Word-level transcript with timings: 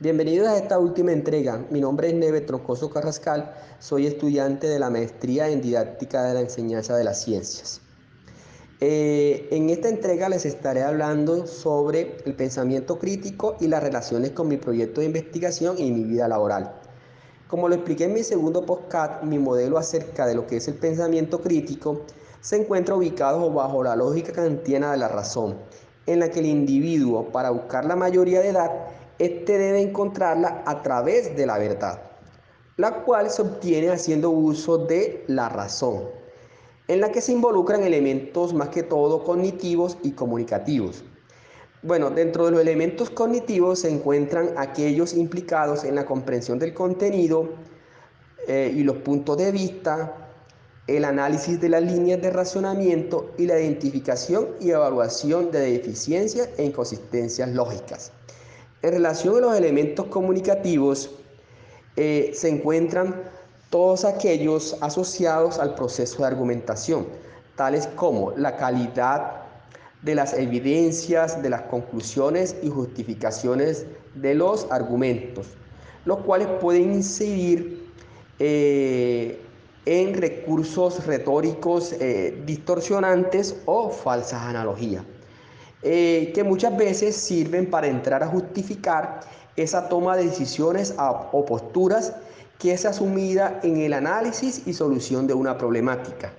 Bienvenidos 0.00 0.46
a 0.46 0.56
esta 0.56 0.78
última 0.78 1.10
entrega. 1.10 1.66
Mi 1.70 1.80
nombre 1.80 2.06
es 2.06 2.14
Neve 2.14 2.40
Troncoso 2.40 2.88
Carrascal, 2.88 3.52
soy 3.80 4.06
estudiante 4.06 4.68
de 4.68 4.78
la 4.78 4.90
maestría 4.90 5.48
en 5.48 5.60
didáctica 5.60 6.22
de 6.22 6.34
la 6.34 6.40
enseñanza 6.40 6.96
de 6.96 7.02
las 7.02 7.20
ciencias. 7.20 7.80
Eh, 8.78 9.48
en 9.50 9.70
esta 9.70 9.88
entrega 9.88 10.28
les 10.28 10.46
estaré 10.46 10.84
hablando 10.84 11.48
sobre 11.48 12.18
el 12.26 12.36
pensamiento 12.36 13.00
crítico 13.00 13.56
y 13.58 13.66
las 13.66 13.82
relaciones 13.82 14.30
con 14.30 14.46
mi 14.46 14.56
proyecto 14.56 15.00
de 15.00 15.08
investigación 15.08 15.76
y 15.78 15.90
mi 15.90 16.04
vida 16.04 16.28
laboral. 16.28 16.80
Como 17.48 17.68
lo 17.68 17.74
expliqué 17.74 18.04
en 18.04 18.12
mi 18.12 18.22
segundo 18.22 18.64
podcast, 18.64 19.24
mi 19.24 19.40
modelo 19.40 19.78
acerca 19.78 20.28
de 20.28 20.36
lo 20.36 20.46
que 20.46 20.58
es 20.58 20.68
el 20.68 20.74
pensamiento 20.74 21.40
crítico 21.40 22.02
se 22.40 22.54
encuentra 22.54 22.94
ubicado 22.94 23.52
bajo 23.52 23.82
la 23.82 23.96
lógica 23.96 24.30
kantiana 24.30 24.92
de 24.92 24.98
la 24.98 25.08
razón, 25.08 25.56
en 26.06 26.20
la 26.20 26.30
que 26.30 26.38
el 26.38 26.46
individuo, 26.46 27.32
para 27.32 27.50
buscar 27.50 27.84
la 27.84 27.96
mayoría 27.96 28.40
de 28.40 28.50
edad, 28.50 28.70
este 29.18 29.58
debe 29.58 29.80
encontrarla 29.80 30.62
a 30.66 30.82
través 30.82 31.36
de 31.36 31.46
la 31.46 31.58
verdad, 31.58 32.00
la 32.76 33.02
cual 33.02 33.30
se 33.30 33.42
obtiene 33.42 33.90
haciendo 33.90 34.30
uso 34.30 34.78
de 34.78 35.24
la 35.26 35.48
razón, 35.48 36.04
en 36.86 37.00
la 37.00 37.10
que 37.10 37.20
se 37.20 37.32
involucran 37.32 37.82
elementos 37.82 38.54
más 38.54 38.68
que 38.68 38.82
todo 38.82 39.24
cognitivos 39.24 39.98
y 40.02 40.12
comunicativos. 40.12 41.04
Bueno, 41.82 42.10
dentro 42.10 42.46
de 42.46 42.52
los 42.52 42.60
elementos 42.60 43.10
cognitivos 43.10 43.80
se 43.80 43.90
encuentran 43.90 44.50
aquellos 44.56 45.14
implicados 45.14 45.84
en 45.84 45.94
la 45.94 46.06
comprensión 46.06 46.58
del 46.58 46.74
contenido 46.74 47.50
eh, 48.48 48.72
y 48.74 48.82
los 48.82 48.96
puntos 48.96 49.36
de 49.36 49.52
vista, 49.52 50.28
el 50.88 51.04
análisis 51.04 51.60
de 51.60 51.68
las 51.68 51.82
líneas 51.82 52.20
de 52.20 52.30
razonamiento 52.30 53.32
y 53.36 53.46
la 53.46 53.60
identificación 53.60 54.48
y 54.60 54.70
evaluación 54.70 55.50
de 55.50 55.60
deficiencias 55.60 56.48
e 56.56 56.64
inconsistencias 56.64 57.48
lógicas. 57.50 58.10
En 58.80 58.92
relación 58.92 59.36
a 59.38 59.40
los 59.40 59.56
elementos 59.56 60.06
comunicativos, 60.06 61.10
eh, 61.96 62.30
se 62.32 62.48
encuentran 62.48 63.22
todos 63.70 64.04
aquellos 64.04 64.76
asociados 64.80 65.58
al 65.58 65.74
proceso 65.74 66.18
de 66.18 66.28
argumentación, 66.28 67.06
tales 67.56 67.88
como 67.96 68.30
la 68.36 68.56
calidad 68.56 69.42
de 70.02 70.14
las 70.14 70.32
evidencias, 70.32 71.42
de 71.42 71.50
las 71.50 71.62
conclusiones 71.62 72.54
y 72.62 72.70
justificaciones 72.70 73.84
de 74.14 74.34
los 74.36 74.68
argumentos, 74.70 75.48
los 76.04 76.18
cuales 76.18 76.46
pueden 76.60 76.92
incidir 76.92 77.90
eh, 78.38 79.40
en 79.86 80.14
recursos 80.14 81.04
retóricos 81.04 81.94
eh, 81.94 82.40
distorsionantes 82.46 83.56
o 83.66 83.90
falsas 83.90 84.40
analogías. 84.42 85.02
Eh, 85.82 86.32
que 86.34 86.42
muchas 86.42 86.76
veces 86.76 87.14
sirven 87.14 87.66
para 87.70 87.86
entrar 87.86 88.22
a 88.22 88.26
justificar 88.26 89.20
esa 89.56 89.88
toma 89.88 90.16
de 90.16 90.24
decisiones 90.24 90.94
o 90.98 91.44
posturas 91.44 92.14
que 92.58 92.72
es 92.72 92.84
asumida 92.84 93.60
en 93.62 93.76
el 93.78 93.92
análisis 93.92 94.66
y 94.66 94.72
solución 94.72 95.26
de 95.28 95.34
una 95.34 95.56
problemática. 95.56 96.32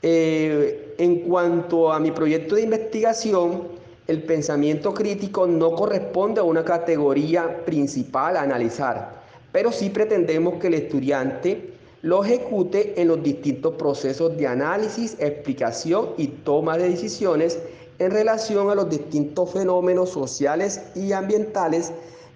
Eh, 0.00 0.94
en 0.96 1.20
cuanto 1.20 1.92
a 1.92 2.00
mi 2.00 2.10
proyecto 2.10 2.54
de 2.54 2.62
investigación, 2.62 3.68
el 4.06 4.22
pensamiento 4.22 4.94
crítico 4.94 5.46
no 5.46 5.74
corresponde 5.74 6.40
a 6.40 6.44
una 6.44 6.64
categoría 6.64 7.64
principal 7.66 8.38
a 8.38 8.42
analizar, 8.42 9.20
pero 9.52 9.70
sí 9.70 9.90
pretendemos 9.90 10.54
que 10.54 10.68
el 10.68 10.74
estudiante 10.74 11.74
lo 12.00 12.24
ejecute 12.24 13.00
en 13.00 13.08
los 13.08 13.22
distintos 13.22 13.74
procesos 13.74 14.36
de 14.36 14.46
análisis, 14.46 15.16
explicación 15.18 16.10
y 16.16 16.28
toma 16.28 16.78
de 16.78 16.90
decisiones 16.90 17.58
en 17.98 18.10
relación 18.10 18.70
a 18.70 18.74
los 18.74 18.88
distintos 18.88 19.52
fenómenos 19.52 20.10
sociales 20.10 20.80
y 20.94 21.12
ambientales 21.12 21.92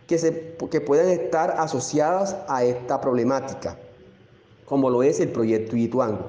que, 0.07 0.19
se, 0.19 0.57
que 0.71 0.81
pueden 0.81 1.09
estar 1.09 1.53
asociados 1.53 2.35
a 2.49 2.65
esta 2.65 3.01
problemática, 3.01 3.79
como 4.67 4.91
lo 4.91 5.03
es 5.03 5.21
el 5.21 5.31
proyecto 5.31 5.77
Ituango. 5.77 6.27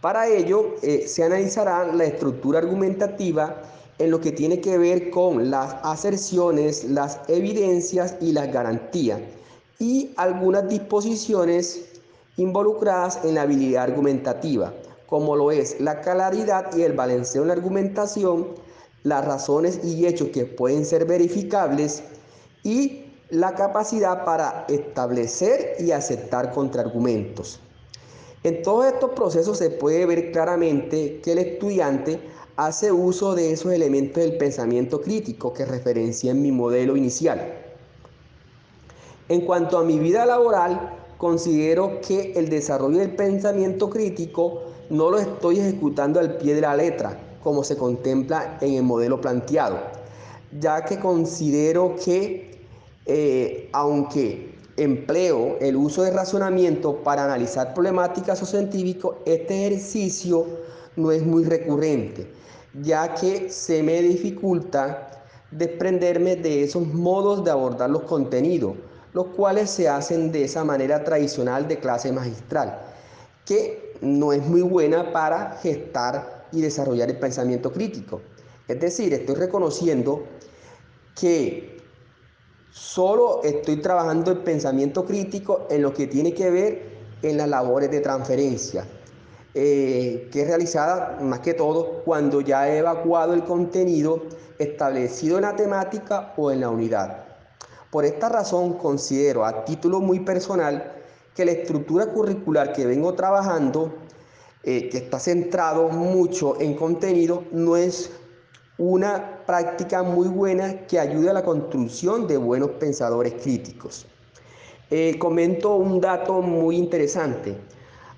Para 0.00 0.26
ello, 0.28 0.76
eh, 0.82 1.06
se 1.06 1.24
analizará 1.24 1.84
la 1.92 2.04
estructura 2.04 2.58
argumentativa 2.58 3.62
en 3.98 4.10
lo 4.10 4.20
que 4.20 4.32
tiene 4.32 4.60
que 4.60 4.78
ver 4.78 5.10
con 5.10 5.50
las 5.50 5.76
aserciones, 5.82 6.84
las 6.84 7.20
evidencias 7.28 8.16
y 8.18 8.32
las 8.32 8.50
garantías, 8.50 9.20
y 9.78 10.12
algunas 10.16 10.68
disposiciones 10.68 12.00
involucradas 12.38 13.22
en 13.24 13.34
la 13.34 13.42
habilidad 13.42 13.84
argumentativa, 13.84 14.72
como 15.06 15.36
lo 15.36 15.50
es 15.50 15.78
la 15.80 16.00
claridad 16.00 16.74
y 16.74 16.82
el 16.82 16.94
balanceo 16.94 17.42
en 17.42 17.48
la 17.48 17.54
argumentación, 17.54 18.48
las 19.02 19.24
razones 19.24 19.80
y 19.84 20.06
hechos 20.06 20.28
que 20.28 20.44
pueden 20.44 20.84
ser 20.84 21.06
verificables 21.06 22.02
y 22.62 23.04
la 23.30 23.54
capacidad 23.54 24.24
para 24.24 24.66
establecer 24.68 25.76
y 25.78 25.92
aceptar 25.92 26.52
contraargumentos. 26.52 27.60
En 28.42 28.62
todos 28.62 28.86
estos 28.86 29.10
procesos 29.10 29.58
se 29.58 29.70
puede 29.70 30.06
ver 30.06 30.32
claramente 30.32 31.20
que 31.22 31.32
el 31.32 31.38
estudiante 31.38 32.20
hace 32.56 32.90
uso 32.90 33.34
de 33.34 33.52
esos 33.52 33.72
elementos 33.72 34.22
del 34.22 34.36
pensamiento 34.36 35.00
crítico 35.00 35.52
que 35.52 35.64
referencia 35.64 36.30
en 36.30 36.42
mi 36.42 36.50
modelo 36.50 36.96
inicial. 36.96 37.54
En 39.28 39.42
cuanto 39.42 39.78
a 39.78 39.84
mi 39.84 39.98
vida 39.98 40.26
laboral, 40.26 40.98
considero 41.16 42.00
que 42.00 42.32
el 42.32 42.48
desarrollo 42.48 42.98
del 42.98 43.14
pensamiento 43.14 43.88
crítico 43.88 44.62
no 44.88 45.10
lo 45.10 45.18
estoy 45.18 45.60
ejecutando 45.60 46.18
al 46.18 46.36
pie 46.36 46.54
de 46.54 46.62
la 46.62 46.74
letra, 46.74 47.29
como 47.42 47.64
se 47.64 47.76
contempla 47.76 48.58
en 48.60 48.74
el 48.74 48.82
modelo 48.82 49.20
planteado, 49.20 49.78
ya 50.58 50.84
que 50.84 50.98
considero 50.98 51.96
que 51.96 52.50
eh, 53.06 53.68
aunque 53.72 54.54
empleo 54.76 55.56
el 55.60 55.76
uso 55.76 56.02
de 56.02 56.10
razonamiento 56.10 57.02
para 57.02 57.24
analizar 57.24 57.74
problemáticas 57.74 58.42
o 58.42 58.46
científicos, 58.46 59.16
este 59.26 59.66
ejercicio 59.66 60.46
no 60.96 61.10
es 61.10 61.24
muy 61.24 61.44
recurrente, 61.44 62.30
ya 62.82 63.14
que 63.14 63.50
se 63.50 63.82
me 63.82 64.00
dificulta 64.02 65.24
desprenderme 65.50 66.36
de 66.36 66.62
esos 66.62 66.86
modos 66.86 67.44
de 67.44 67.50
abordar 67.50 67.90
los 67.90 68.02
contenidos, 68.02 68.74
los 69.12 69.26
cuales 69.28 69.70
se 69.70 69.88
hacen 69.88 70.30
de 70.30 70.44
esa 70.44 70.64
manera 70.64 71.02
tradicional 71.02 71.66
de 71.66 71.78
clase 71.78 72.12
magistral, 72.12 72.78
que 73.44 73.94
no 74.00 74.32
es 74.32 74.46
muy 74.46 74.62
buena 74.62 75.12
para 75.12 75.58
gestar 75.62 76.39
y 76.52 76.60
desarrollar 76.60 77.10
el 77.10 77.18
pensamiento 77.18 77.72
crítico. 77.72 78.20
Es 78.68 78.78
decir, 78.80 79.12
estoy 79.12 79.34
reconociendo 79.34 80.24
que 81.18 81.80
solo 82.70 83.42
estoy 83.42 83.76
trabajando 83.76 84.30
el 84.30 84.38
pensamiento 84.38 85.04
crítico 85.04 85.66
en 85.70 85.82
lo 85.82 85.92
que 85.92 86.06
tiene 86.06 86.32
que 86.34 86.50
ver 86.50 86.90
en 87.22 87.36
las 87.36 87.48
labores 87.48 87.90
de 87.90 88.00
transferencia, 88.00 88.86
eh, 89.54 90.28
que 90.32 90.42
es 90.42 90.46
realizada 90.46 91.18
más 91.20 91.40
que 91.40 91.54
todo 91.54 92.02
cuando 92.04 92.40
ya 92.40 92.68
he 92.68 92.78
evacuado 92.78 93.34
el 93.34 93.44
contenido 93.44 94.22
establecido 94.58 95.36
en 95.36 95.42
la 95.42 95.56
temática 95.56 96.32
o 96.36 96.50
en 96.50 96.60
la 96.60 96.70
unidad. 96.70 97.24
Por 97.90 98.04
esta 98.04 98.28
razón 98.28 98.74
considero 98.74 99.44
a 99.44 99.64
título 99.64 100.00
muy 100.00 100.20
personal 100.20 100.92
que 101.34 101.44
la 101.44 101.52
estructura 101.52 102.06
curricular 102.06 102.72
que 102.72 102.86
vengo 102.86 103.14
trabajando 103.14 103.94
eh, 104.62 104.88
que 104.88 104.98
está 104.98 105.18
centrado 105.18 105.88
mucho 105.88 106.60
en 106.60 106.74
contenido, 106.74 107.44
no 107.52 107.76
es 107.76 108.10
una 108.76 109.44
práctica 109.46 110.02
muy 110.02 110.28
buena 110.28 110.86
que 110.86 110.98
ayude 110.98 111.30
a 111.30 111.34
la 111.34 111.42
construcción 111.42 112.26
de 112.26 112.36
buenos 112.36 112.70
pensadores 112.72 113.34
críticos. 113.34 114.06
Eh, 114.90 115.18
comento 115.18 115.76
un 115.76 116.00
dato 116.00 116.42
muy 116.42 116.76
interesante. 116.76 117.56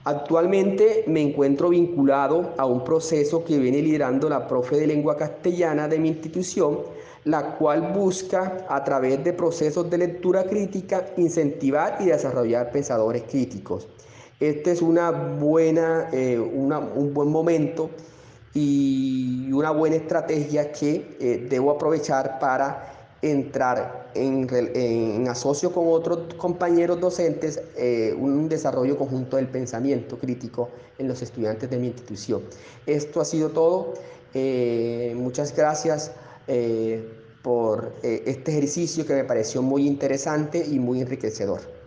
Actualmente 0.05 1.05
me 1.07 1.21
encuentro 1.21 1.69
vinculado 1.69 2.55
a 2.57 2.67
un 2.67 2.83
proceso 2.83 3.45
que 3.45 3.59
viene 3.59 3.83
liderando 3.83 4.29
la 4.29 4.49
profe 4.49 4.77
de 4.77 4.87
lengua 4.87 5.17
castellana 5.17 5.87
de 5.87 5.99
mi 5.99 6.09
institución, 6.09 6.81
la 7.25 7.56
cual 7.56 7.93
busca 7.93 8.67
a 8.69 8.83
través 8.83 9.23
de 9.23 9.33
procesos 9.33 9.88
de 9.88 9.99
lectura 9.99 10.45
crítica 10.45 11.06
incentivar 11.17 11.99
y 12.00 12.06
desarrollar 12.06 12.73
pensadores 12.73 13.23
críticos. 13.31 13.87
Este 14.43 14.73
es 14.73 14.83
una 14.83 15.12
buena, 15.12 16.09
eh, 16.11 16.37
un 16.37 17.15
buen 17.15 17.29
momento 17.29 17.91
y 18.53 19.53
una 19.53 19.71
buena 19.71 19.94
estrategia 19.94 20.73
que 20.73 21.17
eh, 21.21 21.47
debo 21.49 21.71
aprovechar 21.71 22.41
para 22.41 23.12
entrar 23.23 24.11
en, 24.15 25.29
asocio 25.29 25.73
con 25.73 25.85
otros 25.87 26.35
compañeros 26.35 26.99
docentes 26.99 27.62
eh, 27.77 28.17
un 28.19 28.49
desarrollo 28.49 28.99
conjunto 28.99 29.37
del 29.37 29.47
pensamiento 29.47 30.19
crítico 30.19 30.71
en 30.99 31.06
los 31.06 31.23
estudiantes 31.23 31.71
de 31.71 31.77
mi 31.77 31.87
institución. 31.87 32.43
Esto 32.85 33.21
ha 33.21 33.25
sido 33.25 33.50
todo. 33.50 33.95
muchas 35.15 35.55
gracias 35.55 36.11
por 37.43 37.93
este 38.03 38.50
ejercicio 38.50 39.06
que 39.06 39.15
me 39.15 39.23
pareció 39.23 39.62
muy 39.62 39.87
interesante 39.87 40.67
y 40.69 40.81
muy 40.81 41.00
enriquecedor. 41.00 41.81